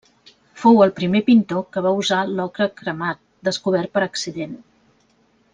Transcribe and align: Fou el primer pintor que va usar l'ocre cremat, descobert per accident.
Fou 0.61 0.79
el 0.85 0.93
primer 0.99 1.21
pintor 1.27 1.61
que 1.75 1.83
va 1.87 1.91
usar 2.05 2.23
l'ocre 2.39 2.69
cremat, 2.81 3.23
descobert 3.51 3.95
per 3.99 4.07
accident. 4.11 4.61